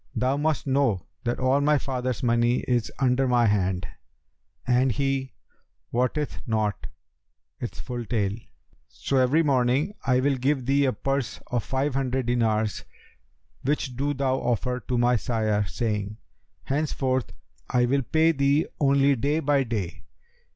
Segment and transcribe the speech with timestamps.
[0.15, 3.85] Thou must know that all my father's money is under my hand
[4.65, 5.35] and he
[5.91, 6.87] wotteth not
[7.59, 8.35] its full tale;
[8.87, 12.83] so, every morning, I will give thee a purse of five hundred dinars
[13.61, 16.17] which do thou offer to my sire, saying,
[16.63, 17.31] 'Henceforth,
[17.69, 20.03] I will pay thee only day by day.'